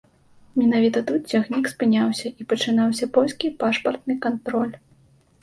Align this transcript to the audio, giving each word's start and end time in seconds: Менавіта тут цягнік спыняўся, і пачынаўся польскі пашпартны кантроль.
Менавіта 0.59 1.03
тут 1.09 1.27
цягнік 1.33 1.69
спыняўся, 1.73 2.27
і 2.39 2.49
пачынаўся 2.55 3.09
польскі 3.19 3.53
пашпартны 3.61 4.19
кантроль. 4.27 4.73